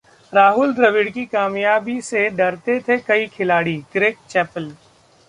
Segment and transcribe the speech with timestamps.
[0.33, 4.71] राहुल द्रविड़ की कामयाबी से डरते थे कई खिलाड़ी: ग्रेग चैपल